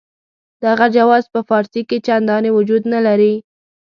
[0.63, 3.33] دغه جواز په فارسي کې چنداني وجود نه لري.